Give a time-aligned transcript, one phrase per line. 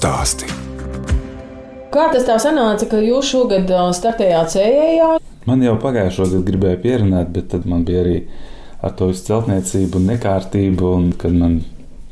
[0.00, 0.46] Stāsti.
[1.92, 5.08] Kā tas tā sanāca, ka jūs šogad startējāt sējējā?
[5.44, 8.14] Man jau pagājušā gada gribēja pierunāt, bet tad man bija arī
[8.80, 11.58] ar to visu celtniecību nekārtību, un kad man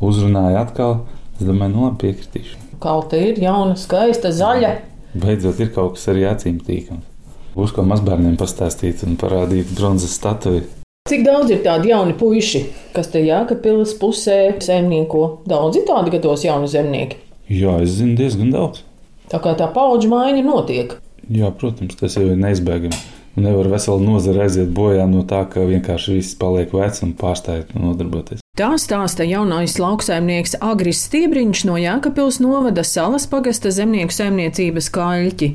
[0.04, 0.98] uzrunāja atkal,
[1.38, 2.58] es domāju, nu labi, piekritīšu.
[2.82, 4.74] Kauta ir jauna, skaista, zaļa.
[5.14, 7.06] Beidzot ir kaut kas arī acīm tīkams.
[7.54, 10.66] Būs ko mazbērniem pastāstīt un parādīt bronzas statuju.
[11.08, 15.22] Cik daudz ir tādu jaunu puiši, kas te Jākapils pusē saimnieko?
[15.48, 17.22] Daudz ir tādi gados jauni zemnieki.
[17.48, 18.82] Jā, es zinu diezgan daudz.
[19.32, 20.98] Tā kā tā paudžu maiņa notiek.
[21.32, 22.96] Jā, protams, tas jau ir neizbēgami.
[23.38, 28.42] Nevar vesela nozara aiziet bojā no tā, ka vienkārši viss paliek vecs un pārstāj nodarboties.
[28.58, 35.48] Tā stāsta jaunais lauksaimnieks Agris Stiebriņš no Jākapils novada salas pagasta zemnieku saimniecības kaļķi.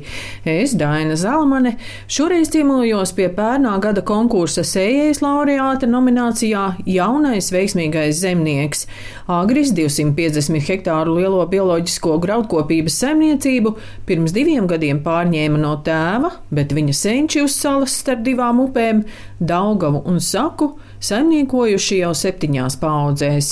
[0.48, 1.74] Es, Daina Zalmane,
[2.08, 8.86] šoreiz ciemojos pie pērnā gada konkursa sējējas laureāta nominācijā Jaunais veiksmīgais zemnieks.
[9.28, 13.74] Agris 250 hektāru lielo bioloģisko graudkopības saimniecību
[14.08, 19.04] pirms diviem gadiem pārņēma no tēva, bet viņa senči uz salas starp divām upēm,
[19.44, 20.72] Daugavu un Saku,
[21.04, 23.50] saimniekojuši jau septiņās paudzēs.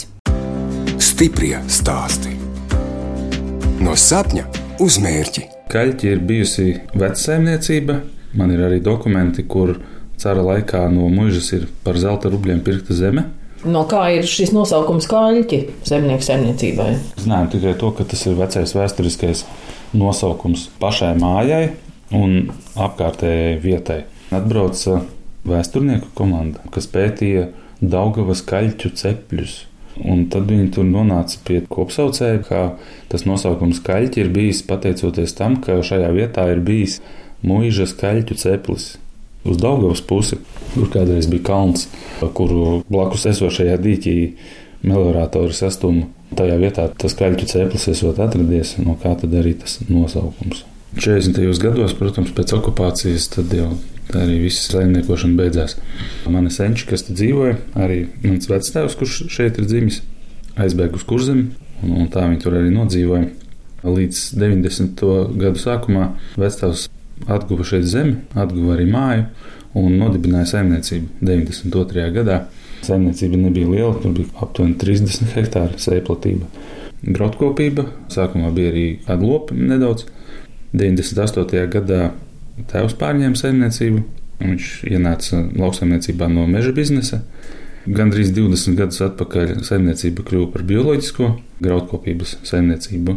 [1.03, 2.33] Stiprie stāsti.
[3.83, 4.47] No sapņa
[4.81, 5.45] uz mērķi.
[5.73, 7.99] Kaļķi ir bijusi vecsaimniecība.
[8.39, 9.75] Man ir arī dokumenti, kur
[10.21, 13.27] cara laikā no mužas ir par zelta rubļiem pirkta zeme.
[13.69, 16.91] No kā ir šis nosaukums kaļķi zemnieku saimniecībai?
[17.21, 19.45] Zinājām tikai to, ka tas ir vecais vēsturiskais
[19.93, 21.67] nosaukums pašai mājai
[22.17, 22.49] un
[22.81, 24.05] apkārtējai vietai.
[24.33, 25.03] Atbrauca
[25.49, 27.51] vēsturnieku komanda, kas pētīja
[27.83, 29.59] Daugavas kaļķu cepļus.
[30.09, 32.61] Un tad viņi tur nonāca pie kopsaucēja, ka
[33.13, 37.01] tas nosaukums kaļķi ir bijis pateicoties tam, ka šajā vietā ir bijis
[37.45, 38.87] mūžas kaļķu ceplis.
[39.43, 40.39] Uz Daugavas pusi,
[40.73, 41.89] kur kādreiz bija kalns,
[42.23, 44.17] kuru blakus esošajā dīķī
[44.87, 46.07] melioratori sastuma.
[46.39, 50.63] Tajā vietā tas kaļķu ceplis esot atradies, no kā tad arī tas nosaukums.
[50.97, 51.43] 40.
[51.61, 53.73] gados, protams, pēc okupācijas, tad jau
[54.19, 55.77] arī viss saimniekošana beidzās.
[56.31, 60.01] Mana senča, kas te dzīvoja, arī mans vectēvs, kurš šeit ir dzimis,
[60.61, 61.51] aizbēga uz kurzemi,
[61.83, 63.31] un, un tā viņi tur arī nodzīvoja.
[63.83, 65.07] Līdz 90.
[65.43, 66.87] gadu sākumā vectēvs
[67.33, 69.27] atguva šeit zemi, atguva arī māju
[69.79, 72.09] un nodibināja saimniecību 92.
[72.15, 72.43] gadā.
[72.83, 76.49] Saimniecība nebija liela, tur bija aptuveni 30 hektāri sēplatība.
[77.03, 80.07] Graudkopība, sākumā bija arī kāda lopa nedaudz.
[80.73, 81.67] 98.
[81.73, 82.13] gadā
[82.73, 84.05] tēvs pārņēma saimniecību.
[84.43, 87.23] Viņš ienāca lauksaimniecībā no meža biznesa.
[87.83, 91.29] Gan drīz 20 gadus atpakaļ saimniecība kļuva par bioloģisko
[91.63, 93.17] graudkopības saimniecību.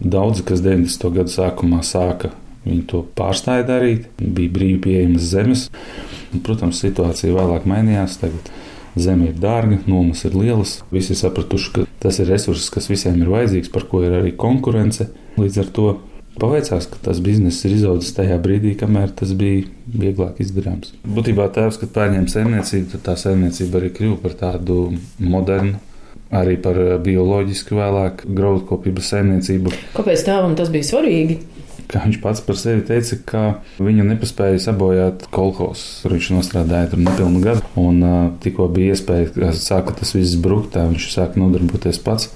[0.00, 1.10] Daudzi, kas 90.
[1.16, 2.32] gadu sākumā sāka,
[2.64, 5.66] viņi to pārstāja darīt, bija brīvi pieejamas zemes.
[6.30, 8.18] Un, protams, situācija vēlāk mainījās.
[8.20, 8.52] Tagad
[9.00, 10.78] zeme ir dārga, nomas ir lielas.
[10.92, 14.32] Visi ir sapratuši, ka tas ir resurss, kas visiem ir vajadzīgs, par ko ir arī
[14.36, 15.10] konkurence.
[15.40, 15.88] Līdz ar to
[16.40, 20.94] Paveicās, ka tas bizness ir izaudzis tajā brīdī, kamēr tas bija vieglāk izdarāms.
[21.04, 24.78] Būtībā tēvs, kad pārņēma saimniecību, tad tā saimniecība arī kļuva par tādu
[25.20, 25.76] modernu,
[26.32, 29.74] arī par bioloģisku vēlāk graudkopības saimniecību.
[29.98, 31.40] Kāpēc tēvam tas bija svarīgi?
[31.90, 33.40] Kā viņš pats par sevi teica, ka
[33.82, 35.82] viņu nepaspēja sabojāt kolekcijas.
[36.06, 40.78] Viņš strādāja tur nepilnu gadu, un uh, tikko bija iespēja, ka sāka tas viss brukt,
[40.78, 42.30] viņš sāka nodarboties pats.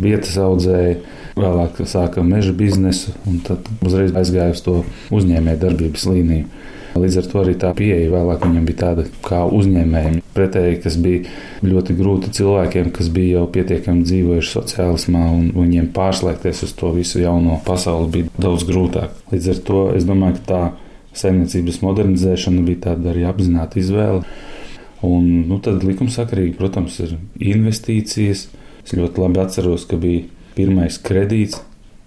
[0.00, 0.96] Vietas audzēja,
[1.34, 4.76] Vēlāk sāka meža biznesu, un tad uzreiz aizgāja uz to
[5.14, 6.46] uzņēmēju darbības līniju.
[6.94, 10.20] Līdz ar to arī tā pieeja vēlāk viņam bija tāda kā uzņēmējiem.
[10.34, 11.32] Pretēji, kas bija
[11.66, 17.18] ļoti grūti cilvēkiem, kas bija jau pietiekami dzīvojuši sociālismā, un viņiem pārslēgties uz to visu
[17.24, 19.18] jauno pasauli bija daudz grūtāk.
[19.34, 20.62] Līdz ar to es domāju, ka tā
[21.18, 24.22] saimniecības modernizēšana bija tāda arī apzināta izvēle.
[25.04, 28.46] Un, nu, tad likumsakarīgi, protams, ir investīcijas.
[28.84, 31.60] Es ļoti labi atceros, ka bija pirmais kredīts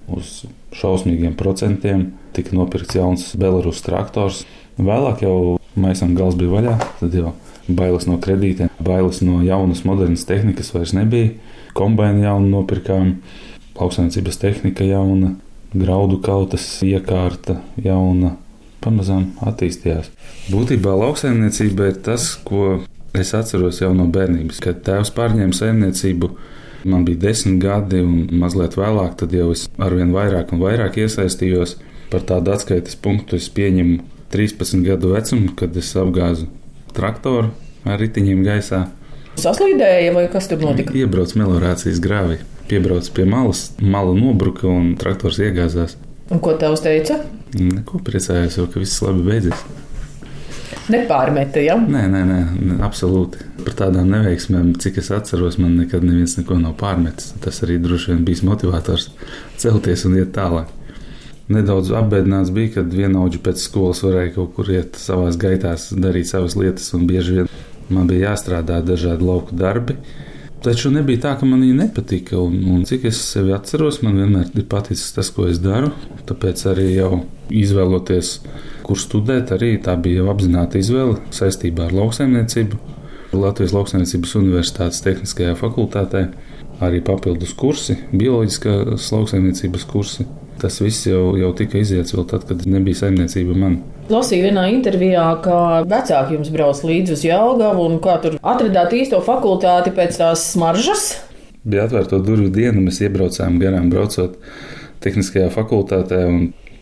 [0.07, 0.45] uz
[0.77, 2.11] šausmīgiem procentiem.
[2.35, 4.43] Tika nopirkts jauns Belarus traktors.
[4.77, 7.33] Vēlāk jau maisam gals bija vaļā, tad jau
[7.67, 11.33] bailes no kredītiem, bailes no jaunas, modernas tehnikas vairs nebija.
[11.77, 13.09] Kombinācija jaunu nopirkām,
[13.77, 15.35] lauksaimniecības tehnika jauna,
[15.75, 18.35] graudu kautas iekārta jauna.
[18.77, 20.11] Pamazām attīstījās.
[20.53, 22.83] Būtībā lauksaimniecība ir tas, ko
[23.17, 26.29] es atceros jau no bērnības, kad tēvs pārņēma saimniecību
[26.85, 31.77] Man bija desmit gadi, un mazliet vēlāk, tad jau es arvien vairāk un vairāk iesaistījos.
[32.11, 33.97] Par tādu atskaites punktu es pieņemu
[34.31, 36.47] 13 gadu vecumu, kad es apgāzu
[36.95, 37.51] traktoru
[37.87, 38.85] ar riteņiem gaisā.
[39.37, 40.95] Saslīdēja, vai kas tur notika?
[40.97, 42.39] Iebrauc melorācijas grāvī,
[42.69, 45.97] piebrauc pie malas, mala nobruka un traktors iegāzās.
[46.33, 47.21] Un ko tevs teica?
[47.55, 49.61] Neko priecājos, jau ka viss labi beidzies.
[50.93, 51.61] Nepārmeta.
[51.63, 51.77] Ja?
[51.79, 53.43] Nē, nē, nē, absolūti.
[53.63, 57.33] Par tādām neveiksmēm, cik es atceros, man nekad neviens neko nav pārmetis.
[57.43, 59.09] Tas arī droši vien bijis motivators
[59.59, 60.71] celties un iet tālāk.
[61.51, 66.57] Nedaudz apbēdināts bija, kad vienaudži pēc skolas varēja kaut kur iet savā gaitā, darīt savas
[66.59, 67.51] lietas, un bieži vien
[67.93, 69.95] man bija jāstrādā dažādi lauku darbi.
[70.63, 72.39] Taču nebija tā, ka man viņa nepatika.
[72.41, 75.93] Un, un cik es sevi atceros, man vienmēr ir paticis tas, ko es daru.
[76.27, 77.21] Tāpēc arī jau
[77.53, 78.33] izvēloties,
[78.87, 82.79] kur studēt, arī tā bija apzināta izvēle saistībā ar lauksaimniecību.
[83.35, 86.29] Latvijas Lauksaimniecības Universitātes Tehniskajā fakultātē
[86.83, 90.25] arī papildus kursi, bioloģiskās lauksaimniecības kursi.
[90.57, 93.77] Tas viss jau, jau tika iziets vēl tad, kad nebija saimniecība man.
[94.09, 99.19] Lasīju vienā intervijā, ka vecāki jums brauc līdzi uz Jālugavu un kā tur atradāt īsto
[99.25, 101.09] fakultāti pēc tās smaržas.
[101.67, 104.39] Bija atvērta durvju diena, mēs iebraucām garām braucot
[105.03, 106.23] tehniskajā fakultātē.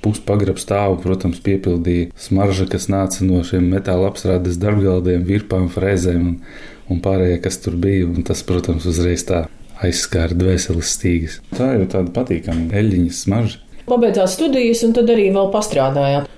[0.05, 6.35] Puspagrabs stāvu, protams, piepildīja smarža, kas nāca no šiem metāla apstrādes darbgaldiem, virpām, frēzēm un,
[6.93, 8.05] un pārējie, kas tur bija.
[8.05, 9.47] Un tas, protams, uzreiz tā
[9.83, 11.41] aizskāra dvēseles stīgas.
[11.57, 13.61] Tā ir tāda patīkama eļļiņa smarža.
[13.89, 16.31] Pabeidzāt studijas, un tad arī vēl pastrādājāt.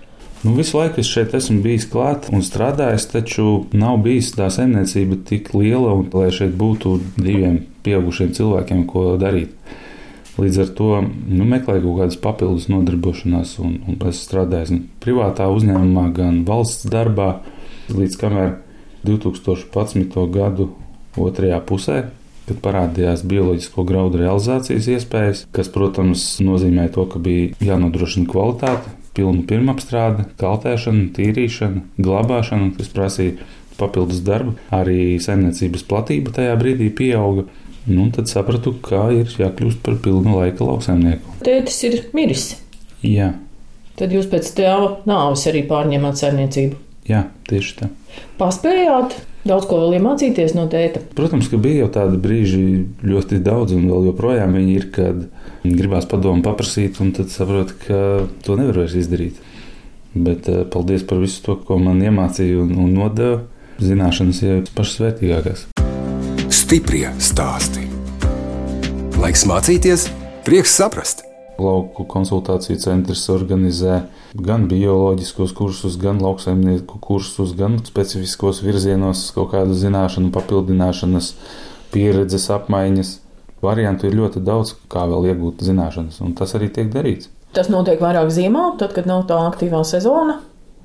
[0.44, 5.18] Nu, visu laiku es šeit esmu bijis klāt un strādājis, taču nav bijis tā saimniecība
[5.26, 9.56] tik liela, un, lai šeit būtu diviem pieaugušiem cilvēkiem, ko darīt.
[10.38, 15.48] Līdz ar to nu, meklēju kaut kādas papildus nodarbošanās, un, un es strādāju gan privātā
[15.50, 17.40] uzņēmumā, gan valsts darbā,
[17.90, 18.54] līdz kamēr
[19.08, 20.14] 2011.
[20.34, 20.72] gadu
[21.18, 22.06] otrajā pusē
[22.48, 29.44] kad parādījās bioloģisko graudu realizācijas iespējas, kas, protams, nozīmē to, ka bija jānodrošina kvalitāte, pilna
[29.50, 33.48] pirmapstrāde, kaltēšana, tīrīšana, glabāšana, kas prasīja
[33.78, 34.56] papildus darbu.
[34.74, 37.48] Arī saimniecības platība tajā brīdī pieauga.
[37.88, 41.38] Nu, tad sapratu, ka ir jākļūst par pilnu laika lauksaimnieku.
[41.46, 42.50] Tētis ir miris.
[43.06, 43.32] Jā.
[43.98, 46.78] Tad jūs pēc tēva nāves arī pārņemat saimniecību.
[47.08, 47.90] Jā, tieši tā.
[48.38, 49.16] Paspējāt
[49.48, 51.02] Daudz ko vēl iemācīties no tēta.
[51.16, 52.62] Protams, ka bija jau tādi brīži
[53.06, 55.22] ļoti daudz, un vēl joprojām viņi ir, kad
[55.64, 58.02] gribās padomu paprasīt, un tad saprot, ka
[58.44, 59.40] to nevar vairs izdarīt.
[60.18, 63.42] Bet eh, paldies par visu to, ko man iemācīja un, un nodeva.
[63.78, 65.68] Zināšanas ir pašas vērtīgākās.
[66.68, 67.86] Stiprie stāsti.
[69.16, 70.02] Laiks mācīties,
[70.44, 71.22] prieks saprast!
[71.64, 74.02] Lauku konsultāciju centrs organizē
[74.36, 81.32] gan bioloģiskos kursus, gan lauksaimnieku kursus, gan specifiskos virzienos, kaut kādu zināšanu papildināšanas,
[81.96, 83.14] pieredzes apmaiņas.
[83.64, 87.32] Variantu ir ļoti daudz, kā vēl iegūt zināšanas, un tas arī tiek darīts.
[87.56, 90.42] Tas notiek vairāk zīmā, tad, kad nav tā aktīvā sezona.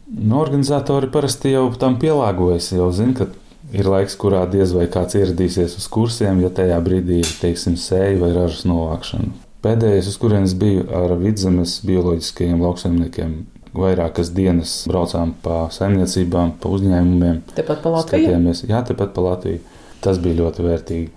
[0.07, 3.42] Nu, organizatori parasti jau tam pielāgojas, jau zina, ka
[3.73, 8.19] ir laiks, kurā diez vai kāds ieradīsies uz kursiem, ja tajā brīdī ir, teiksim, sēja
[8.21, 9.33] vai ražas novākšana.
[9.63, 13.35] Pēdējais, uz kurienes biju ar vidzemes bioloģiskajiem lauksaimniekiem,
[13.79, 17.41] vairākas dienas braucām pa saimniecībām, pa uzņēmumiem.
[17.57, 18.27] Tepat pa Latviju?
[18.27, 19.63] Skatījāmies, jā, tepat pa Latviju.
[20.03, 21.11] Tas bija ļoti vērtīgi.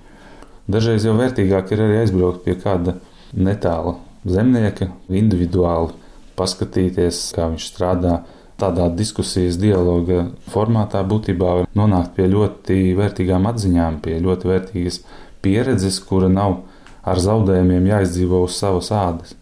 [0.72, 2.96] Dažreiz jau vērtīgāk ir arī aizbraukt pie kāda
[3.34, 3.98] netāla
[4.30, 5.94] zemnieka, individuāli
[6.38, 8.20] paskatīties, kā viņš strādā.
[8.56, 15.02] Tādā diskusijas dialoga formātā būtībā var nonākt pie ļoti vērtīgām atziņām, pie ļoti vērtīgas
[15.44, 16.62] pieredzes, kura nav
[17.06, 19.36] ar zaudējumiem jāizdzīvo uz savas ādas.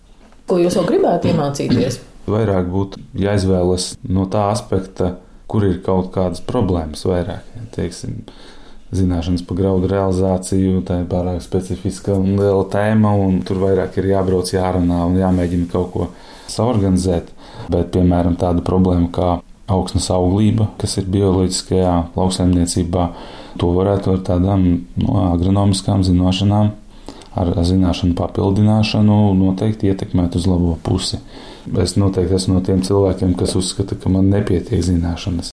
[0.49, 1.99] Ko jūs vēl gribētu iemācīties?
[2.27, 5.17] Vairāk būtu jāizvēlas no tā aspekta,
[5.47, 7.45] kur ir kaut kādas problēmas vairāk.
[7.75, 8.23] Teiksim,
[8.95, 14.11] zināšanas par graudu realizāciju, tā ir pārāk specifiska un liela tēma, un tur vairāk ir
[14.13, 16.09] jābrauc, jārunā un jāmēģina kaut ko
[16.51, 17.32] saorganizēt.
[17.71, 19.29] Bet, piemēram, tāda problēma kā
[19.71, 23.07] augsnes auglība, kas ir bioloģiskajā lauksaimniecībā,
[23.59, 24.65] to varētu ar tādām
[24.99, 26.73] no, agronomiskām zināšanām
[27.39, 31.21] ar zināšanu papildināšanu noteikti ietekmēt uz labo pusi.
[31.81, 35.53] Es noteikti esmu no tiem cilvēkiem, kas uzskata, ka man nepietiek zināšanas.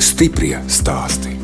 [0.00, 1.34] Stiprie stāsti.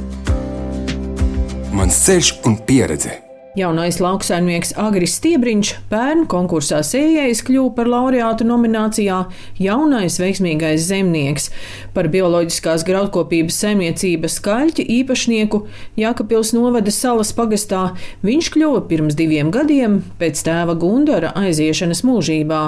[1.76, 3.31] Mans ceļš un pieredze.
[3.52, 9.18] Jaunais lauksaimnieks Agris Stiebriņš pērn konkursā sējējs kļuva par laureātu nominācijā
[9.61, 11.50] Jaunais veiksmīgais zemnieks
[11.92, 15.61] par bioloģiskās graudkopības saimniecības skaļķi īpašnieku
[16.00, 17.82] Jākapils novada salas pagastā.
[18.25, 22.62] Viņš kļuva pirms diviem gadiem pēc tēva Gundara aiziešanas mūžībā.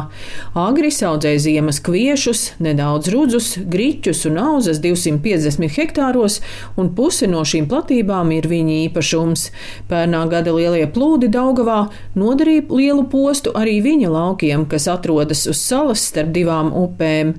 [0.66, 6.42] Agris audzēja ziemas kviešus, nedaudz rudzus, griķus un auzas 250 hektāros,
[6.76, 9.48] un puse no šīm platībām ir viņa īpašums.
[9.88, 11.88] Pērnā gada liela lielie plūdi Daugavā
[12.18, 17.34] nodarīja lielu postu arī viņa laukiem, kas atrodas uz salas starp divām upēm.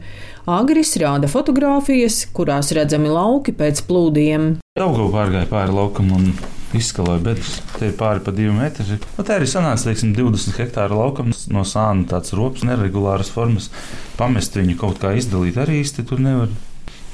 [0.45, 4.59] Agris rāda fotogrāfijas, kurās redzami lauki pēc plūdiem.
[4.77, 6.27] Daugava pārgāja pāri laukam un
[6.75, 7.61] izskaloja bedres.
[7.79, 8.99] Te ir pāri pa divi metri.
[9.17, 13.71] Nu, tā arī sanāca, teiksim, 20 hektāru laukam no sāna tāds rops, neregulāras formas.
[14.19, 16.53] Pamest viņu kaut kā izdalīt arī īsti tur nevar.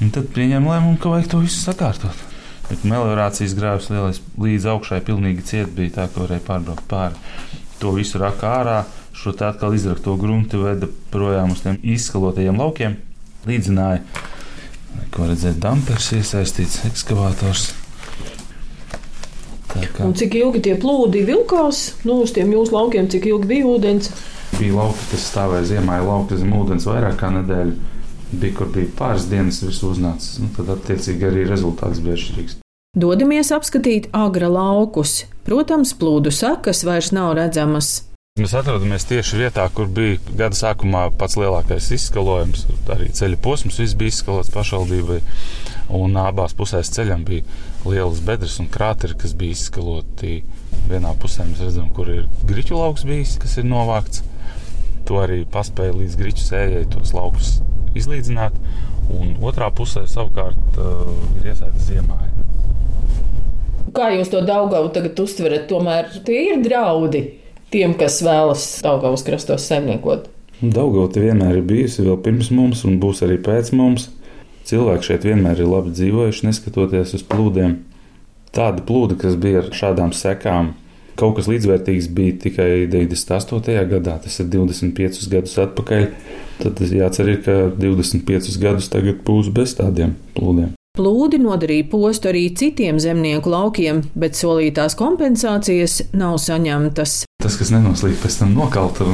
[0.02, 2.31] Un tad pieņem lēmumu, ka vajag to visu sakārtot.
[2.72, 7.18] Bet meliorācijas grāvs lielais līdz augšai pilnīgi ciet bija tā, ka varēja pārbraukt pāri.
[7.82, 8.76] To visu raka ārā,
[9.12, 12.96] šo tā atkal izrakto grunti veda projām uz tiem izskalotajiem laukiem.
[13.44, 14.00] Līdzināja,
[15.12, 17.68] ko redzēt, dampers iesaistīts, ekskavators.
[19.72, 23.68] Kā Un cik ilgi tie plūdi vilkās nu, uz tiem jūsu laukiem, cik ilgi bija
[23.68, 24.12] ūdens?
[24.58, 27.74] bija lauki, kas stāvēja ziemā, ir lauki zem ūdens vairāk kā nedēļu.
[28.32, 30.38] Bija, kur bija pāris dienas virs uznācis.
[30.40, 32.58] Nu, tad, attiecīgi, arī rezultāts bija atšķirīgs.
[32.92, 35.22] Dodamies apskatīt agra laukus.
[35.46, 38.02] Protams, plūdu sekas vairs nav redzamas.
[38.40, 42.62] Mēs atrodamies tieši vietā, kur bija gada sākumā pats lielākais izskalojums.
[42.94, 45.18] Arī ceļa posms viss bija izskalots pašvaldībai.
[45.98, 47.44] Un abās pusēs ceļam bija
[47.84, 50.38] lielas bedres un krāteri, kas bija izskaloti.
[50.88, 54.24] Vienā pusē mēs redzam, kur ir grīķu lauks bijis, kas ir novākts.
[55.12, 57.58] To arī paspēja līdz grīķu sējai tos laukus
[57.92, 58.54] izlīdzināt.
[59.12, 61.02] Un otrā pusē savukārt uh,
[61.36, 62.16] ir iesaistīta ziemā.
[63.92, 65.66] Kā jūs to Daugavu tagad uztverat?
[65.68, 67.20] Tomēr tie ir draudi
[67.68, 70.30] tiem, kas vēlas Daugavas krastos saimniekot.
[70.62, 74.08] Daugauta vienmēr ir bijusi vēl pirms mums, un būs arī pēc mums.
[74.64, 77.82] Cilvēki šeit vienmēr ir labi dzīvojuši, neskatoties uz plūdiem.
[78.56, 80.72] Tāda plūda, kas bija ar šādām sekām,
[81.20, 83.88] kaut kas līdzvērtīgs bija tikai 98.
[83.90, 86.06] gadā, tas ir 25 gadus atpakaļ.
[86.62, 90.72] Tad jācer, ka 25 gadus tagad būs bez tādiem plūdiem.
[90.92, 97.22] Plūdi nodarīja postu arī citiem zemnieku laukiem, bet solītās kompensācijas nav saņemtas.
[97.40, 99.06] Tas, kas nenoslīd, pēc tam nokalta.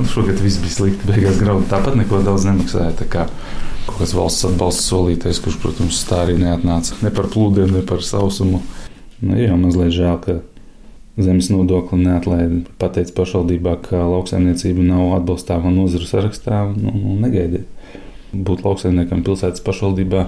[0.00, 1.10] Un šogad viss bija slikti.
[1.10, 2.94] Beigās graudu tāpat neko daudz nemaksāja.
[3.02, 3.26] Tā kā
[3.84, 6.96] kaut kāds valsts atbalsta solītais, kurš, protams, tā arī neatnāca.
[7.04, 8.62] Ne par plūdiem, ne par sausumu.
[9.20, 10.38] Nu, jā, mazliet žēl, ka
[11.24, 12.62] zemes nodokli neatlaida.
[12.80, 17.66] Pateica pašvaldībā, ka lauksaimniecība nav atbalstāma nozaru sarakstā un, un, un negaidiet.
[18.30, 20.26] Būt lauksaimniekam pilsētas pašvaldībā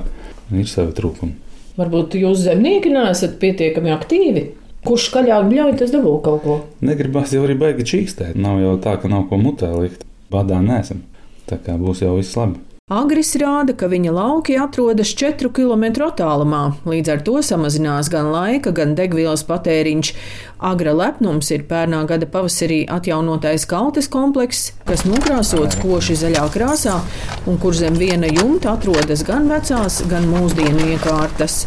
[0.59, 1.39] ir savi trūkumi.
[1.79, 4.49] Varbūt jūs zemnieki neesat pietiekami aktīvi.
[4.83, 6.59] Kurš skaļāk bļauj, tas dabū kaut ko.
[6.83, 8.35] Negribas jau arī baigi čīkstēt.
[8.35, 10.03] Nav jau tā, ka nav ko mutē likt.
[10.33, 11.05] Badā nesam.
[11.47, 12.59] Tā kā būs jau viss labi.
[12.91, 18.73] Agris rāda, ka viņa lauki atrodas 4 km attālumā, līdz ar to samazinās gan laika,
[18.75, 20.11] gan degvielas patēriņš.
[20.59, 26.99] Agra lepnums ir pērnā gada pavasarī atjaunotais kaltes komplekss, kas nokrāsots koši zaļā krāsā
[27.47, 31.63] un kur zem viena jumta atrodas gan vecās, gan mūsdienu iekārtas.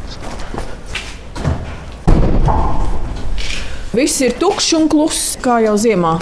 [3.95, 6.19] Viss ir tukšs un kluss, kā jau ziemā.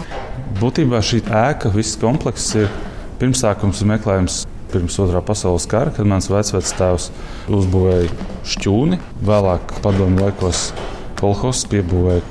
[0.61, 2.69] Būtībā šī ēka, viss komplekss ir
[3.17, 7.09] pirmsākums un meklējums pirms otrā pasaules kara, kad mans vecvectēvs
[7.53, 8.99] uzbūvēja šķūni.
[9.25, 10.71] Vēlāk, padomu laikos,
[11.19, 12.23] kolhos piebūvēja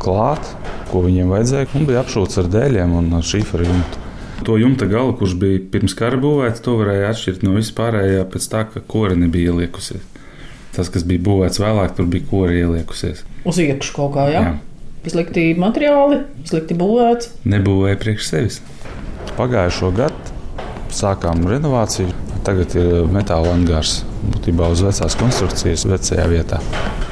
[0.00, 0.52] klāt,
[0.90, 4.06] ko viņiem vajadzēja, un bija apšūts ar dēļiem un ar šīferu jumtu.
[4.46, 8.64] To jumta galu, kurš bija pirms kara būvēts, to varēja atšķirt no vispārējā pēc tā,
[8.72, 10.06] ka kore nebija ieliekusies.
[10.72, 13.24] Tas, kas bija būvēts vēlāk, tur bija kore ieliekusies.
[13.44, 14.42] Uz iekšā kaut kā, jā.
[14.48, 14.56] Jā.
[15.12, 17.34] Slikti materiāli, slikti būvēts.
[17.48, 18.60] Nebūvēja priekš sevis.
[19.36, 20.39] Pagājušo gadu
[20.96, 22.12] sākām renovāciju.
[22.46, 24.00] Tagad ir metāla angārs
[24.32, 26.60] būtībā uz vecās konstrukcijas, vecajā vietā.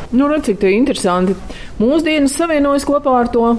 [0.08, 1.37] Nu, redz, cik tie interesanti.
[1.80, 3.50] Mūsdienas savienojas kopā ar to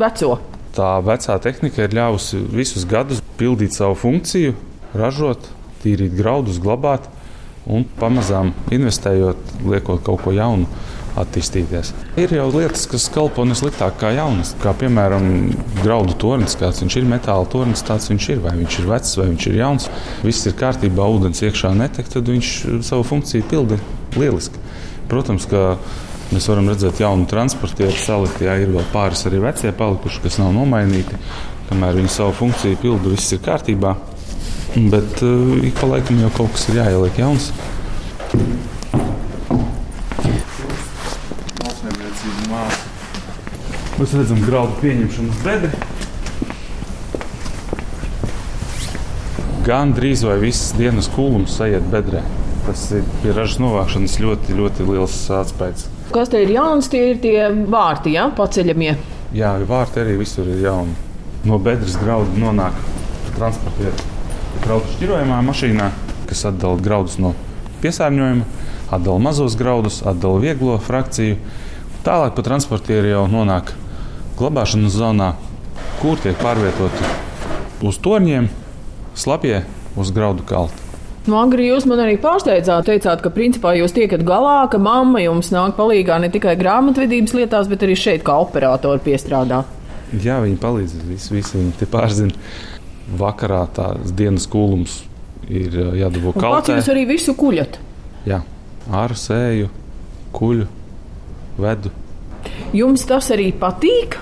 [0.00, 0.38] veco.
[0.72, 4.54] Tā vecā tehnika ir ļāvusi visus gadus pildīt savu funkciju,
[4.96, 5.50] ražot,
[5.82, 7.10] tīrīt graudus, glabāt
[7.68, 10.66] un pamazām investējot, liekot kaut ko jaunu
[11.18, 11.92] attīstīties.
[12.20, 15.26] Ir jau lietas, kas kalpo nesliktāk kā jaunas, kā piemēram
[15.82, 19.28] graudu tornis, kāds viņš ir, metāla tornis, tāds viņš ir, vai viņš ir vecs, vai
[19.32, 19.88] viņš ir jauns.
[20.24, 22.54] Viss ir kārtībā, ūdens iekšā netek, tad viņš
[22.86, 23.80] savu funkciju pilda
[24.16, 24.62] lieliski.
[25.12, 25.76] Protams, ka
[26.32, 30.54] mēs varam redzēt jaunu transportieru salikti, jā, ir vēl pāris arī vecie palikuši, kas nav
[30.56, 31.20] nomainīti.
[31.68, 33.96] Kamēr viņi savu funkciju pilda, viss ir kārtībā.
[34.72, 37.50] Bet uh, ik pa laikam jau kaut kas ir jāieliek jauns.
[44.02, 45.68] Mēs redzam, graudu pieņemšanu uz bedra.
[49.62, 52.24] Gan drīz vai viss dienas kūlums sajiet bedrē.
[52.66, 55.84] Tas ir pie ražas novākšanas ļoti, ļoti liels atspējs.
[56.16, 57.36] Kas te ir jauns, tie ir tie
[57.70, 58.96] vārti, ja paceļamie.
[59.38, 60.96] Jā, vārti arī visur ir jauni.
[61.46, 62.74] No bedres graudu nonāk
[63.36, 64.02] transportēt
[64.64, 65.92] graudu šķirojumā mašīnā,
[66.26, 67.36] kas atdala graudus no
[67.86, 68.50] piesārņojuma,
[68.98, 71.38] atdala mazos graudus, atdala vieglo frakciju.
[72.02, 73.70] Tālāk pa transportieru jau nonāk
[74.38, 75.32] glabāšanas zonā,
[76.00, 77.10] kur tiek pārvietoti
[77.86, 78.48] uz torņiem,
[79.18, 79.62] slapjē
[79.98, 80.78] uz graudu kaltu.
[81.22, 85.52] Nu, Agri, jūs man arī pārsteidzāt, teicāt, ka principā jūs tiekat galā, ka mamma jums
[85.54, 89.60] nāk palīdzīgā ne tikai grāmatvedības lietās, bet arī šeit kā operatori piestrādā.
[90.12, 90.96] Jā, viņi palīdz.
[91.06, 92.34] Visi, visi viņi te pārzina.
[93.18, 94.98] Vakarā tās dienas kūlums
[95.50, 96.76] ir jādabū Un pats kaltē.
[96.80, 97.78] jūs arī visu kuļat.
[98.26, 98.42] Jā,
[98.90, 99.70] āru sēju,
[100.34, 100.66] kuļu,
[101.62, 101.94] vedu.
[102.72, 104.14] Jums tas arī patīk?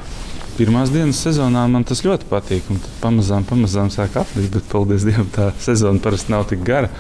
[0.57, 2.67] Pirmās dienas sezonā man tas ļoti patīk,
[3.01, 6.91] pamazām, pamazām sāk aplīt, bet paldies Dievam, tā sezona parasti nav tik gara.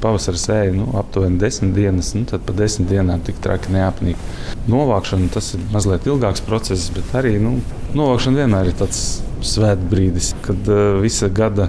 [0.00, 4.24] Pavasarī sēja nu, aptuveni desmit dienas, nu, tad pa desmit dienām tik traki neapnīk.
[4.72, 7.58] Novākšana tas ir mazliet ilgāks process, bet arī nu,
[7.94, 9.02] novākšana vienmēr ir tāds
[9.44, 11.68] svētbrīdis, kad uh, visa gada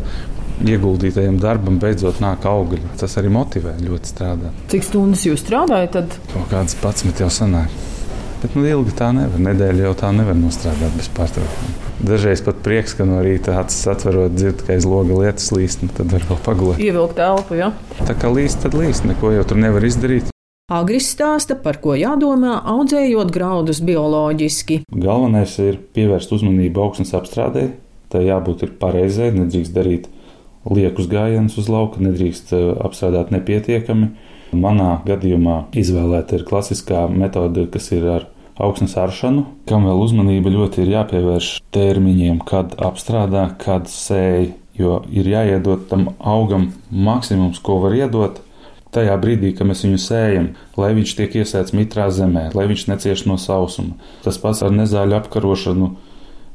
[0.63, 2.95] ieguldītajam darbam beidzot nāk augļi.
[3.03, 4.63] Tas arī motivē ļoti strādāt.
[4.71, 5.99] Cik stundas jūs strādājat?
[5.99, 6.17] Tad?
[6.31, 7.75] Kaut kādas pats jau sanāk.
[8.41, 9.41] Bet nu, ilgi tā nevar.
[9.47, 11.73] Nedēļa jau tā nevar nostrādāt bez pārtraukuma.
[12.05, 15.93] Dažreiz pat prieks, ka no rīta acis atverot, dzird, ka aiz loga lietas līst, un
[15.95, 16.81] tad var vēl pagulēt.
[16.83, 17.71] Ievilkt elpu, ja?
[18.03, 19.07] Tā kā līst, tad līst.
[19.07, 20.29] Neko jau tur nevar izdarīt.
[20.65, 24.79] Agris stāsta, par ko jādomā, audzējot graudus bioloģiski.
[24.89, 27.67] Galvenais ir pievērst uzmanību augsnes apstrādē.
[28.09, 30.07] Tā jābūt pareizai, nedrīkst darīt
[30.65, 34.09] liekus gājienus uz lauka, nedrīkst eh, apstrādāt nepietiekami.
[34.55, 38.27] Manā gadījumā izvēlēta ir klasiskā metode, kas ir ar
[38.61, 45.27] augsnes aršanu, kam vēl uzmanība ļoti ir jāpievērš termiņiem, kad apstrādā, kad sēž, jo ir
[45.31, 48.41] jāiedod tam augam maksimums, ko var iedot.
[48.95, 53.25] Tajā brīdī, kad mēs viņu sējam, lai viņš tiek iesēts mitrā zemē, lai viņš necieš
[53.27, 53.97] no sausuma.
[54.23, 55.89] Tas pats ar nezāļu apkarošanu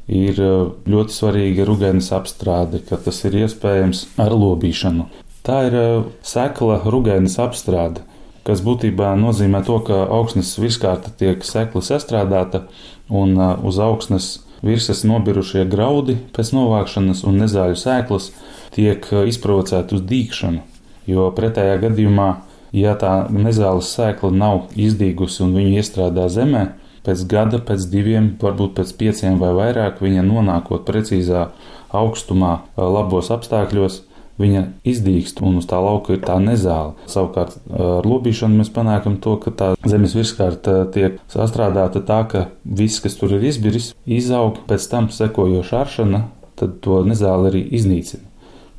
[0.09, 5.05] ir eh, ļoti svarīga rugainas apstrāde, ka tas ir iespējams ar lobīšanu.
[5.47, 8.05] Tā ir eh, sekla rugainas apstrāde
[8.47, 12.65] kas būtībā nozīmē to, ka augsnes virskārta tiek sekli sastrādāta
[13.09, 14.31] un uz augsnes
[14.65, 18.29] virsmas nobirušie graudi pēc novākšanas un nezāļu sēklas
[18.75, 20.61] tiek izprovocēti uz dīkšanu.
[21.09, 22.29] Jo pretējā gadījumā,
[22.77, 26.67] ja tā nezāles sēkla nav izdīgusi un viņu iestrādā zemē,
[27.05, 31.49] pēc gada, pēc diviem, varbūt pēc pieciem vai vairāk, viņa nonākot precīzā
[31.97, 34.03] augstumā, labos apstākļos,
[34.39, 36.95] viņa izdīkst un uz tā lauka ir tā nezāle.
[37.11, 43.01] Savukārt ar lobīšanu mēs panākam to, ka tā zemes virskārta tiek sastrādāta tā, ka viss,
[43.03, 46.25] kas tur ir izbiris, izaug, pēc tam sekojoša aršana,
[46.59, 48.27] tad to nezāli arī iznīcina.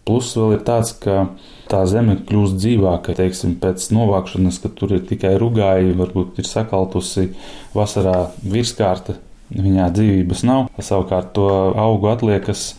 [0.02, 1.28] Plus vēl ir tāds, ka
[1.70, 7.28] tā zeme kļūst dzīvāka, teiksim, pēc novākšanas, kad tur ir tikai rugāji, varbūt ir sakaltusi
[7.76, 9.14] vasarā virskārta,
[9.54, 10.66] viņā dzīvības nav.
[10.82, 11.46] Savukārt to
[11.78, 12.72] augu atliekas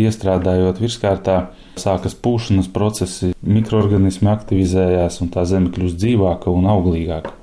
[0.00, 1.36] iestrādājot virskārtā,
[1.78, 7.34] sākas pūšanas procesi, mikroorganismi aktivizējās un tā zeme kļūst dzīvāka un auglīgāka.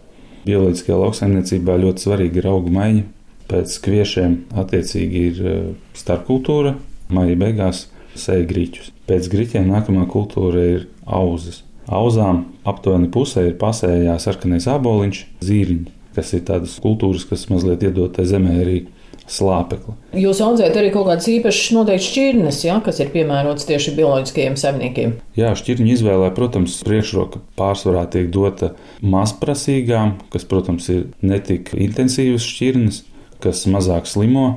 [0.47, 3.05] Bioloģiskajā lauksaimniecībā ļoti svarīga ir augu maiņa.
[3.47, 5.55] Pēc kviešiem attiecīgi ir e,
[5.95, 6.73] starpkultūra,
[7.15, 7.85] maija beigās
[8.19, 8.91] sēja grīķus.
[9.07, 11.63] Pēc grīķiem nākamā kultūra ir auzas.
[11.87, 18.15] Auzām aptuveni pusē ir pasējā sarkanais āboliņš, zīriņi, kas ir tādas kultūras, kas mazliet iedod
[18.17, 18.81] tai zemē arī
[19.27, 19.93] slāpekli.
[20.17, 25.13] Jūs audzējat arī kaut kādas īpašas noteikti šķirnes, ja, kas ir piemērotas tieši bioloģiskajiem saimniekiem.
[25.37, 28.71] Jā, šķirņu izvēlē, protams, priekšroka pārsvarā tiek dota
[29.03, 33.03] mazprasīgām, kas, protams, ir netik intensīvas šķirnes,
[33.43, 34.47] kas mazāk slimo,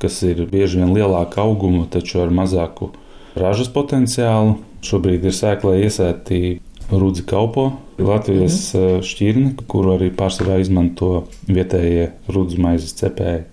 [0.00, 2.92] kas ir bieži vien lielāka auguma, taču ar mazāku
[3.38, 4.58] ražas potenciālu.
[4.80, 7.66] Šobrīd ir sēklē iesēti rudzi kaupo,
[8.00, 9.02] Latvijas mm.
[9.04, 13.44] šķirne, kuru arī pārsvarā izmanto vietējie rudzmaizes cepēji.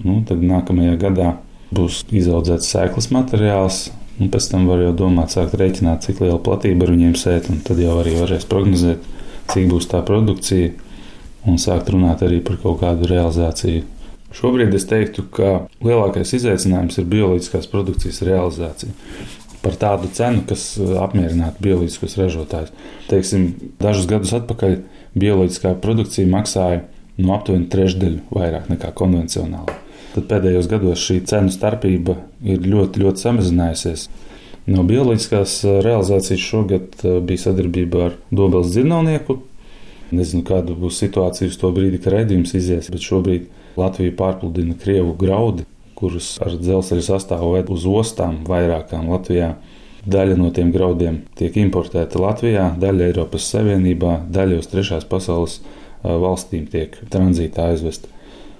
[0.00, 1.32] Nu, tad nākamajā gadā
[1.74, 3.86] būs izaudzēts sēklas materiāls,
[4.20, 7.60] un pēc tam var jau domāt, sākt rēķināt, cik liela platība ar viņiem sēt, un
[7.64, 9.04] tad jau arī varēs prognozēt,
[9.52, 10.72] cik būs tā produkcija,
[11.48, 13.84] un sākt runāt arī par kaut kādu realizāciju.
[14.32, 15.52] Šobrīd es teiktu, ka
[15.84, 18.94] lielākais izaicinājums ir bioloģiskās produkcijas realizācija.
[19.62, 20.64] Par tādu cenu, kas
[21.04, 22.72] apmierinātu bioloģiskos ražotājus.
[23.12, 23.50] Teiksim,
[23.82, 24.80] dažus gadus atpakaļ
[25.20, 26.82] bioloģiskā produkcija maksāja
[27.20, 29.81] no aptuveni trešdaļu vairāk nekā konvencionāla
[30.12, 34.06] tad pēdējos gados šī cenu starpība ir ļoti, ļoti samazinājusies.
[34.70, 39.40] No bioloģiskās eh, realizācijas šogad eh, bija sadarbība ar Dobels dzirnavnieku.
[40.12, 43.48] Nezinu, kāda būs situācija uz to brīdi, kad redzējums izies, bet šobrīd
[43.80, 45.64] Latvija pārpludina Krievu graudi,
[45.96, 49.54] kurus ar dzelzceļa sastāvu ved uz ostām vairākām Latvijā.
[50.02, 56.12] Daļa no tiem graudiem tiek importēta Latvijā, daļa Eiropas Savienībā, daļa uz trešās pasaules eh,
[56.12, 58.11] valstīm tiek tranzītā aizvesta.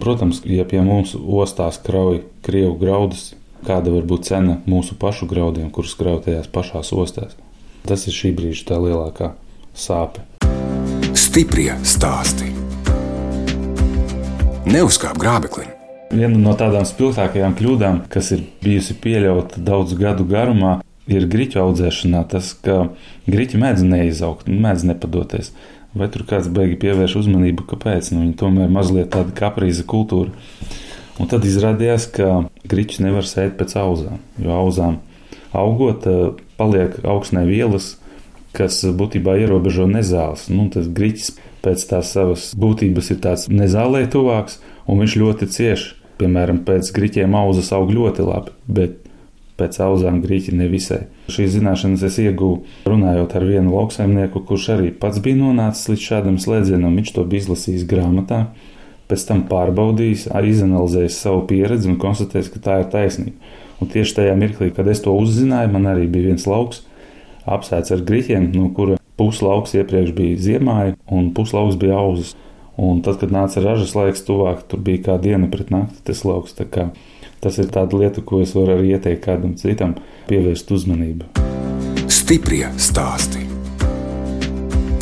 [0.03, 5.69] Protams, ja pie mums ostās krauj krievu graudus, kāda var būt cena mūsu pašu graudiem,
[5.71, 7.37] kurus krauj tajās pašās ostās.
[7.87, 9.29] Tas ir šī brīža tā lielākā
[9.79, 10.25] sāpe.
[11.15, 12.51] Stiprie stāsti.
[14.67, 15.69] Neuzkāp grābekli.
[16.11, 22.25] Viena no tādām spilgtākajām kļūdām, kas ir bijusi pieļauta daudzu gadu garumā, ir grīķu audzēšanā.
[22.35, 22.89] Tas, ka
[23.31, 25.55] grīķi mēdz neizaugt, mēdz nepadoties.
[25.93, 30.33] Vai tur kāds beigi pievērš uzmanību, kāpēc nu, viņi tomēr mazliet tāda kaprīza kultūra.
[31.21, 35.03] Un tad izrādījās, ka grīķis nevar sēt pēc auzām, jo auzām
[35.53, 37.97] augot, eh, paliek augsnē vielas,
[38.57, 40.49] kas būtībā ierobežo nezāles.
[40.53, 45.95] Nu, tas grīķis pēc tās savas būtības ir tāds nezālē tuvāks, un viņš ļoti cieši.
[46.21, 48.99] Piemēram, pēc grīķiem auzas aug ļoti labi, bet
[49.63, 51.05] pēc auzām grīķi nevisai.
[51.31, 56.39] Šīs zināšanas es iegūstu runājot ar vienu lauksaimnieku, kurš arī pats bija nonācis līdz šādam
[56.43, 56.99] slēdzienam.
[56.99, 58.45] Viņš to bija izlasījis grāmatā,
[59.09, 63.55] pēc tam pārbaudījis, izanalizējis savu pieredzi un konstatējis, ka tā ir taisnība.
[63.83, 66.85] Un tieši tajā mirklī, kad es to uzzināju, man arī bija viens lauks
[67.51, 72.37] apsēts ar grīķiem, no kura puslauks iepriekš bija ziemāja un puslauks bija auzas.
[72.83, 76.55] Un tad, kad nāca ražas laiks, tuvāk tur bija kā diena pret nakti tas lauks.
[77.43, 79.97] Tas ir tāda lieta, ko es varu arī ieteikt kādam citam,
[80.29, 81.27] pievērst uzmanību.
[82.07, 83.49] Stiprie stāstī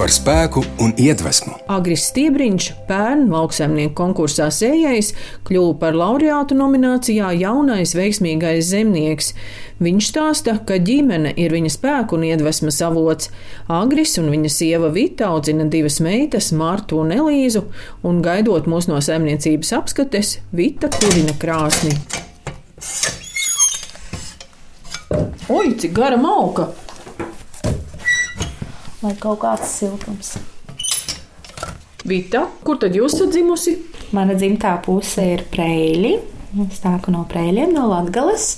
[0.01, 1.59] par spēku un iedvesmu.
[1.69, 5.11] Agris Stiebriņš, pērn lauksaimnieku konkursā sējais,
[5.45, 9.35] kļuva par laureātu nominācijā jaunais veiksmīgais zemnieks.
[9.85, 13.29] Viņš stāsta, ka ģimene ir viņa spēku un iedvesmas avots.
[13.69, 17.67] Agris un viņa sieva Vita audzina divas meitas, Martu un Elīzu,
[18.01, 21.93] un gaidot mūs no saimniecības apskates, Vita kurina krāsni.
[25.51, 26.69] Oi, cik gara mauka!
[29.01, 30.35] Lai kaut kāds siltums.
[32.09, 33.77] Vita, kur tad jūs esat dzimusi?
[34.17, 36.15] Mana dzimtā puse ir preļi.
[36.67, 38.57] Es nāku no preļiem, no Latvijas.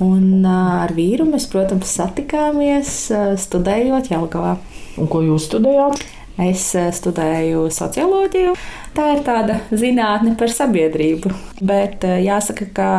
[0.00, 2.94] Un ar vīru mēs, protams, satikāmies
[3.42, 4.56] studējot Jelgavā.
[5.00, 6.04] Un ko jūs studējāt?
[6.40, 8.54] Es studēju socioloģiju.
[8.96, 11.32] Tā ir tāda zinātne par sabiedrību.
[11.60, 12.90] Bet jāsaka, ka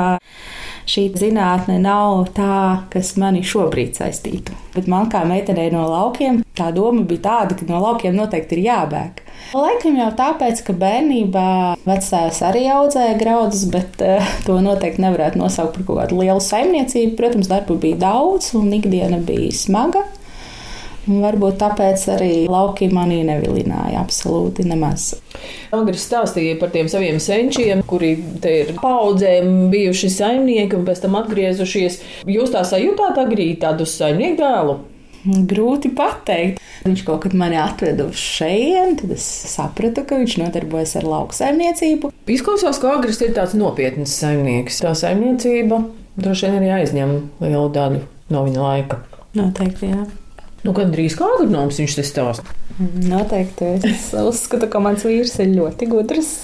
[0.89, 4.55] šī zinātne nav tā, kas mani šobrīd saistītu.
[4.75, 8.65] Bet man kā meitenei no laukiem, tā doma bija tāda, ka no laukiem noteikti ir
[8.69, 9.21] jābēg.
[9.57, 11.47] Laikam jau tāpēc, ka bērnībā
[11.83, 17.17] vecāks arī audzēja graudus, bet uh, to noteikti nevarētu nosaukt par kaut kādu lielu saimniecību.
[17.19, 20.05] Protams, darba bija daudz un ikdiena bija smaga.
[21.09, 25.15] Varbūt tāpēc arī lauki manī nevilināja absolūti nemaz.
[25.73, 31.17] Agris stāstīja par tiem saviem senčiem, kuri te ir paudzēm bijuši saimnieki un pēc tam
[31.23, 31.99] atgriezušies.
[32.29, 34.77] Jūs tā sajūtāt agrī tādu saimnieku dēlu?
[35.49, 36.61] Grūti pateikt.
[36.85, 42.09] Viņš kaut kad mani atveda uz šejienes, tad es sapratu, ka viņš nodarbojas ar lauksaimniecību.
[42.29, 44.81] Izklausās, ka Agris ir tāds nopietns saimnieks.
[44.81, 45.83] Tā saimniecība
[46.17, 48.01] droši vien arī aizņem lielu daļu
[48.33, 49.03] no viņa laika.
[49.37, 50.09] Noteikti, jā.
[50.61, 52.57] Nu, gan drīz kā agronoms viņš te stāsta.
[52.79, 53.77] Noteikti.
[53.89, 56.35] Es uzskatu, ka mans vīrs ir ļoti gudrs.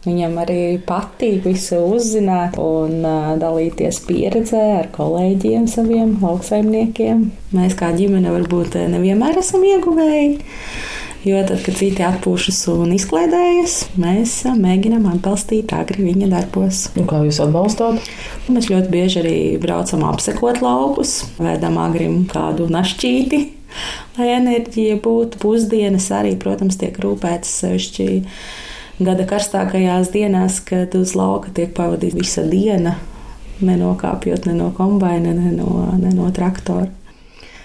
[0.00, 3.02] Viņam arī patīk visu uzzināt un
[3.40, 7.26] dalīties pieredzē ar kolēģiem, saviem lauksaimniekiem.
[7.52, 10.40] Mēs kā ģimene varbūt nevienmēr esam ieguvēji.
[11.28, 16.86] Jo tad, kad citi atpūšas un izklaidējas, mēs mēģinām atbalstīt agri viņa darbos.
[16.96, 18.08] Un kā jūs atbalstāt?
[18.48, 23.42] Mēs ļoti bieži arī braucam apsekot laukus, vēdam agrim kādu našķīti,
[24.18, 25.40] lai enerģija būtu.
[25.42, 28.08] Pusdienas arī, protams, tiek rūpētas sevišķi
[29.00, 32.96] gada karstākajās dienās, kad uz lauka tiek pavadīta visa diena,
[33.64, 36.88] nenokāpjot ne no kombaina, ne no, ne no traktora.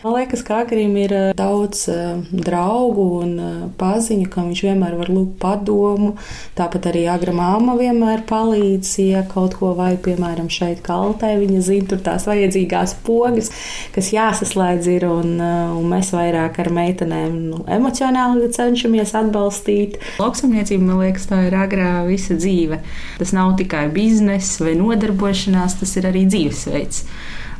[0.06, 4.94] Man liekas, ka Agrim ir eh, daudz uh, draugu un uh, paziņu, kam viņš vienmēr
[5.00, 6.12] var lūgt padomu.
[6.54, 11.32] Tāpat arī Agra māma vienmēr palīdz, ja kaut ko vai, piemēram, šeit kaltē.
[11.42, 13.50] Viņa zina tur tās vajadzīgās pogas,
[13.96, 19.98] kas jāsaslēdz ir, un, un mēs vairāk ar meitenēm nu, emocionāli cenšamies atbalstīt.
[20.22, 22.78] Lauksamniecība, man liekas, tā ir agrā visa dzīve.
[23.18, 27.02] Tas nav tikai bizness vai nodarbošanās, tas ir arī dzīvesveids.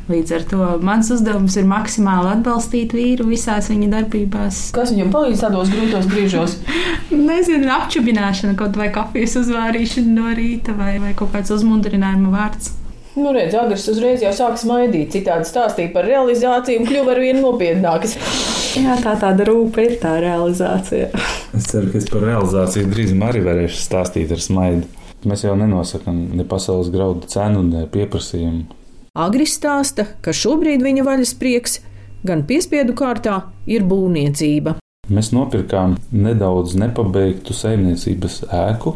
[0.06, 4.60] Līdz ar to mans uzdevums ir maksimāli atbalstīt vīru visās viņa darbībās.
[4.76, 6.54] Kas viņam palīdz tādos grūtos brīžos?
[7.30, 12.70] Nezinu, apčubināšana, kaut vai kafijas uzvārīšana no rīta vai, vai kaut kāds uzmundrinājuma vārds.
[13.16, 17.42] Nu, redz, Agris uzreiz jau sāk smaidīt, citādi stāstīja par realizāciju un kļuva ar vien
[17.42, 18.14] nopietnākas.
[18.84, 21.10] Jā, tā tāda rūpa ir tā realizācija.
[21.56, 24.86] Es ceru, ka es par realizāciju drīz arī varēšu stāstīt ar smaidu.
[25.26, 28.68] Mēs jau nenosakām ne pasaules graudu cenu, ne pieprasījumu.
[29.16, 31.78] Agris stāsta, ka šobrīd viņa vaļas prieks
[32.26, 34.74] gan piespiedu kārtā ir būvniecība.
[35.08, 38.92] Mēs nopirkām nedaudz nepabeigtu saimniecības ēku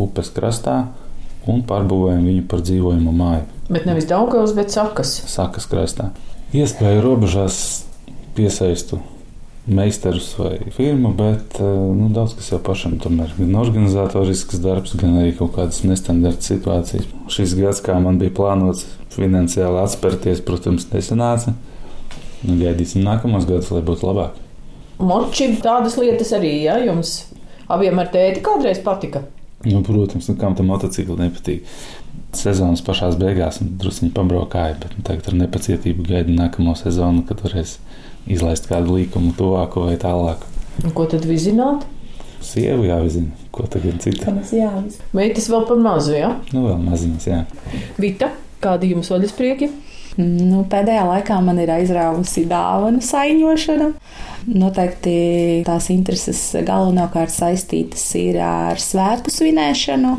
[0.00, 0.80] upes krastā
[1.46, 3.46] un pārbūvējām viņu par dzīvojamu māju.
[3.68, 5.14] Bet nevis Daugavas, bet Sakas.
[5.30, 6.10] Sakas krastā.
[6.56, 7.58] Iespēju robežās
[8.34, 8.98] piesaistu
[9.66, 11.64] meistarus vai firmu, bet eh,
[11.96, 17.08] nu, daudz kas jau pašam tomēr gan organizatorisks darbs, gan arī kaut kādas nestandarta situācijas.
[17.32, 21.54] Šis gads, kā man bija plānots finansiāli atspērties, protams, nesanāca.
[22.44, 24.40] Nu, gaidīsim nākamos gadus, lai būtu labāk.
[25.00, 27.22] Moči tādas lietas arī, ja jums
[27.72, 29.24] abiem ar tēti kādreiz patika?
[29.64, 31.64] Nu, protams, nu, kam tam motocikli nepatīk.
[32.36, 37.78] Sezonas pašā beigās druskuļi pabraukāja, bet nu, tagad ar nepacietību gaidu nākamo sezonu, kad varēs
[38.30, 40.50] izlaist kādu līkumu tuvāko vai tālāku.
[40.94, 41.84] Ko tad vizināt?
[42.44, 44.34] Sievu jāvizina, ko tagad cita.
[45.16, 46.34] Meitas vēl par mazu, jā?
[46.52, 47.40] Nu, vēl maziņas, jā.
[48.00, 48.28] Vita,
[48.64, 49.70] kādi jums vaļas prieki?
[50.20, 53.88] Nu, pēdējā laikā man ir aizrāvusi dāvanu saiņošana.
[54.54, 55.14] Noteikti
[55.66, 60.12] tās intereses galvenokārt saistītas ir ar svētku svinēšanu,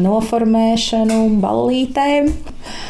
[0.00, 2.30] noformēšanu, ballītēm,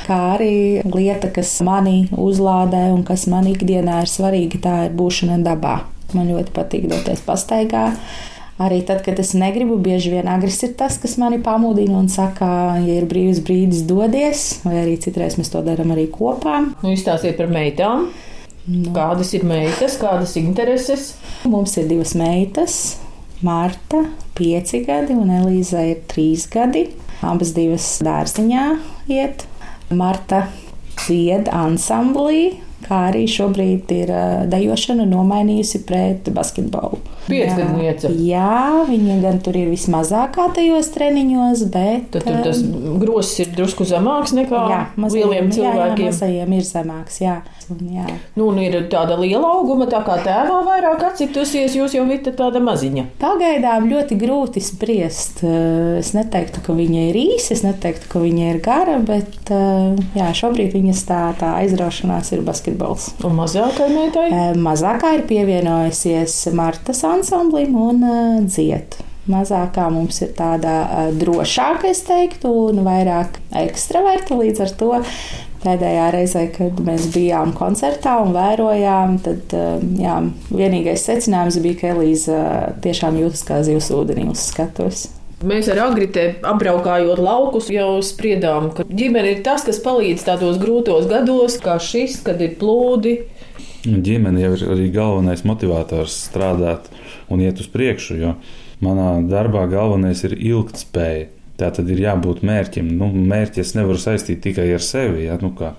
[0.06, 5.40] kā arī lieta, kas mani uzlādē un kas man ikdienā ir svarīga, tā ir būšana
[5.46, 5.80] dabā.
[6.12, 7.88] Man ļoti patīk doties pastaigā.
[8.62, 12.46] Arī tad, kad es negribu, bieži vien agres ir tas, kas mani pamudina un saka,
[12.84, 16.60] ja ir brīvs brīdis, dodies, vai arī citreiz mēs to darām arī kopā.
[16.82, 18.10] Nu, izstāstiet par meitām.
[18.68, 18.92] Nu.
[18.94, 21.14] Kādas ir meitas, kādas intereses?
[21.48, 22.76] Mums ir divas meitas,
[23.42, 24.04] Marta,
[24.38, 26.84] pieci gadi, un Elīza ir trīs gadi.
[27.26, 28.66] Abas divas dārziņā
[29.10, 29.46] iet.
[29.90, 30.44] Marta
[31.02, 34.12] dzied ansamblī, kā arī šobrīd ir
[34.52, 37.02] dejošana nomainījusi pret basketbolu.
[37.28, 38.10] Piecgadniece.
[38.26, 42.10] Jā, viņa gan tur ir vismazākā tajos treniņos, bet.
[42.14, 42.62] Tad tur tas
[43.02, 46.06] grosis ir drusku zemāks nekā jā, mazajiem, lieliem cilvēkiem.
[46.06, 47.36] Jā, jā, mazajiem ir zemāks, jā.
[47.70, 48.06] Un, jā.
[48.36, 52.60] Nu, un ir tāda liela auguma, tā kā tēvā vairāk atcitusies, jūs jau vita tāda
[52.64, 53.06] maziņa.
[53.22, 55.44] Pagaidām ļoti grūti spriest.
[55.46, 59.52] Es neteiktu, ka viņa ir īsa, es neteiktu, ka viņa ir gara, bet
[60.18, 63.12] jā, šobrīd viņas tā, tā aizraušanās ir basketbols.
[63.24, 64.28] Un mazākai meitai?
[64.58, 68.98] Mazākā ir pievienojusies Martas ansamblim un uh, dzied.
[69.30, 74.38] Mazākā mums ir tāda uh, drošāka, es teiktu, un vairāk ekstraverta.
[74.38, 74.90] Līdz ar to
[75.62, 80.18] pēdējā reizē, kad mēs bijām koncertā un vērojām, tad uh, jā,
[80.50, 82.44] vienīgais secinājums bija, ka Elīza
[82.82, 85.10] tiešām jūtas kā zivs ūdenī uz skatuves.
[85.42, 91.08] Mēs ar Agritu apbraukājot laukus, jau spriedām, ka ģimene ir tas, kas palīdz tādos grūtos
[91.10, 93.16] gados, kā šis, kad ir plūdi.
[93.82, 96.86] Ģimene jau ir arī galvenais motivators strādāt
[97.32, 98.34] un iet uz priekšu, jo
[98.84, 101.30] manā darbā galvenais ir ilgtspēja.
[101.60, 102.88] Tā tad ir jābūt mērķim.
[102.98, 105.74] Nu, mērķi es nevaru saistīt tikai ar sevi, ja, nu, kā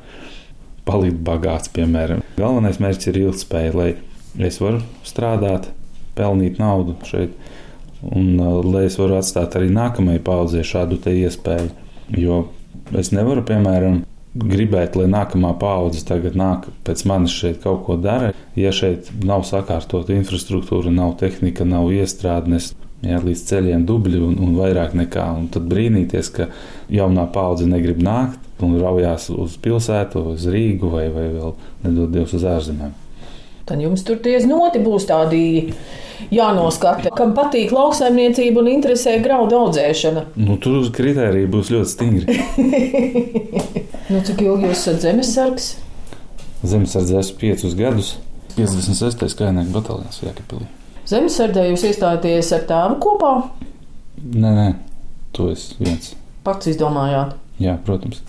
[0.88, 2.22] palikt bagāts, piemēram.
[2.38, 3.90] Galvenais mērķis ir ilgtspēja, lai
[4.48, 5.72] es varu strādāt,
[6.18, 7.34] pelnīt naudu šeit,
[8.04, 11.72] un uh, lai es varu atstāt arī nākamajai paudzei šādu iespēju.
[12.20, 12.44] Jo
[13.00, 18.32] es nevaru, piemēram, gribēt, lai nākamā paudze tagad nāk pēc manis šeit kaut ko dara.
[18.58, 22.72] Ja šeit nav sakārtota infrastruktūra, nav tehnika, nav iestrādnes,
[23.06, 26.50] jā, līdz ceļiem dubļi un, un vairāk nekā, un tad brīnīties, ka
[26.94, 32.38] jaunā paudze negrib nākt un raujās uz pilsētu, uz Rīgu vai, vai vēl nedod Dievs
[32.38, 32.94] uz ārzemēm.
[33.68, 35.44] Tad jums tur tie znoti būs tādi
[36.32, 40.26] jānoskata, kam patīk lauksaimniecība un interesē graudu audzēšana.
[40.40, 42.38] Nu, tur kritērija būs ļoti stingri.
[44.12, 45.70] nu, cik ilgi jūs esat zemesargs?
[46.64, 48.16] Zemesardzē esmu piecus gadus.
[48.56, 49.26] 56.
[49.40, 50.68] kājnieku bataljons Jēkabīlī.
[51.10, 53.32] Zemesardzē jūs iestājāties ar tēvu kopā?
[54.24, 54.68] Nē, nē,
[55.36, 56.14] to es viens.
[56.46, 57.34] Pats izdomājāt?
[57.60, 58.22] Jā, protams.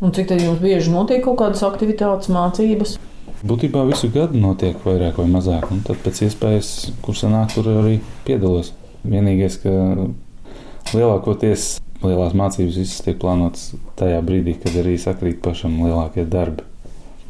[0.00, 2.96] Un cik tad jums bieži notiek kaut kādas aktivitātes, mācības?
[3.40, 7.94] Būtībā visu gadu notiek vairāk vai mazāk, un tad pēc iespējas, kur sanāk, tur arī
[8.26, 8.74] piedalos.
[9.00, 9.72] Vienīgais, ka
[10.92, 16.68] lielākoties lielās mācības visas tiek plānotas tajā brīdī, kad arī sakrīt pašam lielākie darbi.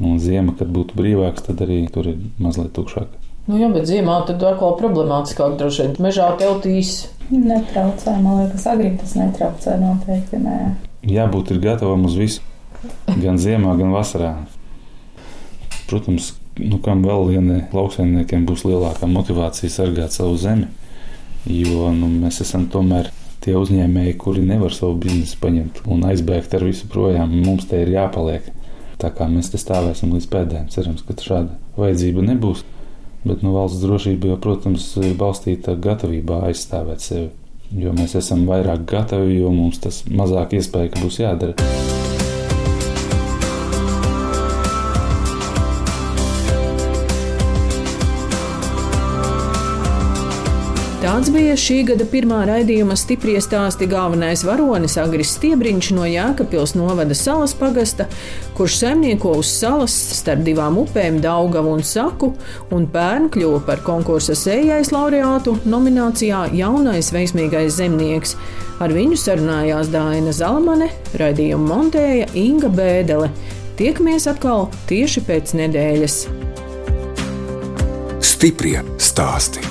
[0.01, 3.11] Un ziema, kad būtu brīvāks, tad arī tur ir mazliet tukšāk.
[3.51, 5.96] Nu jā, bet ziemā tad atkal problemātiskāk droši vien.
[6.09, 7.09] Mežā teltīs.
[7.31, 10.40] Netraucē, man liekas, agrīt tas netraucē noteikti.
[10.42, 10.57] Nē.
[11.07, 12.42] Jābūt ir gatavam uz visu.
[13.20, 14.35] Gan ziemā, gan vasarā.
[15.90, 20.68] Protams, nu, kam vēl vienai lauksaimniekiem būs lielākā motivācija sargāt savu zemi,
[21.50, 23.11] jo nu, mēs esam tomēr
[23.44, 27.33] tie uzņēmēji, kuri nevar savu biznesu paņemt un aizbēgt ar visu projām.
[27.44, 28.50] Mums te ir jāpaliek.
[29.00, 32.66] Tā kā mēs te stāvēsim līdz pēdējiem, cerams, ka šāda vajadzība nebūs.
[33.24, 37.31] Bet nu, valsts drošība jau, protams, ir balstīta gatavībā aizstāvēt sevi.
[37.81, 42.10] Jo mēs esam vairāk gatavi, jo mums tas mazāk iespēja, ka būs jādara.
[51.11, 57.16] Tāds bija šī gada pirmā raidījuma stiprie stāsti galvenais varonis Agris Stiebriņš no Jēkabpils novada
[57.18, 58.05] salas pagasta,
[58.55, 62.29] kurš saimnieko uz salas starp divām upēm Daugavu un Saku,
[62.70, 68.37] un pērn kļuva par konkursa sējais laureātu nominācijā Jaunais veiksmīgais zemnieks.
[68.79, 73.33] Ar viņu sarunājās Dāna Zalamane, raidījumu montēja Inga Bēdele.
[73.83, 76.23] Tiekamies atkal tieši pēc nedēļas.
[78.31, 79.69] Stiprie stāstī.